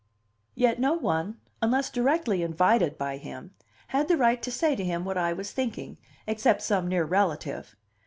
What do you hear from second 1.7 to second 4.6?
directly invited by him, had the right to